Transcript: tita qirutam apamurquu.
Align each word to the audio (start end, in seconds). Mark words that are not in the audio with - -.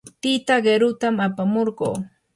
tita 0.21 0.55
qirutam 0.65 1.15
apamurquu. 1.27 1.89